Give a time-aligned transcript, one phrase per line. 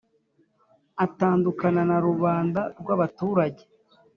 [1.05, 3.63] atandukana na rubanda rw abaturage